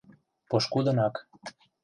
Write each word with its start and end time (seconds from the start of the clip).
—Пошкудынак. 0.49 1.15